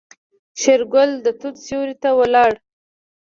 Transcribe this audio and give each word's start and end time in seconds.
شېرګل 0.61 1.11
د 1.25 1.27
توت 1.39 1.55
سيوري 1.65 1.95
ته 2.03 2.09
ولاړ. 2.19 2.51